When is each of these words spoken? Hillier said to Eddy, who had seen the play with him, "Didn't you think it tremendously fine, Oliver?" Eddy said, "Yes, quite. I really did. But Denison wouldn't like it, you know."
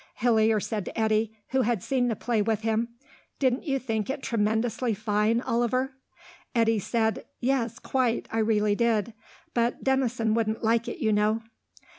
Hillier 0.15 0.59
said 0.59 0.83
to 0.85 0.99
Eddy, 0.99 1.37
who 1.49 1.61
had 1.61 1.83
seen 1.83 2.07
the 2.07 2.15
play 2.15 2.41
with 2.41 2.61
him, 2.61 2.87
"Didn't 3.37 3.65
you 3.65 3.77
think 3.77 4.09
it 4.09 4.23
tremendously 4.23 4.95
fine, 4.95 5.41
Oliver?" 5.41 5.93
Eddy 6.55 6.79
said, 6.79 7.23
"Yes, 7.39 7.77
quite. 7.77 8.27
I 8.31 8.39
really 8.39 8.73
did. 8.73 9.13
But 9.53 9.83
Denison 9.83 10.33
wouldn't 10.33 10.63
like 10.63 10.87
it, 10.87 11.03
you 11.03 11.13
know." 11.13 11.43